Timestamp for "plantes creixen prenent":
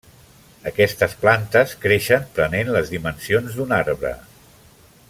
1.25-2.73